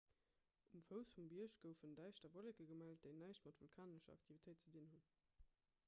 um 0.77 0.79
fouss 0.87 1.11
vum 1.17 1.27
bierg 1.33 1.57
goufen 1.65 1.93
däischter 1.99 2.31
wolleke 2.37 2.67
gemellt 2.71 3.05
déi 3.07 3.13
näischt 3.19 3.47
mat 3.49 3.63
vulkanescher 3.65 4.19
aktivitéit 4.19 4.65
ze 4.65 4.75
dinn 4.79 4.91
hunn 4.97 5.07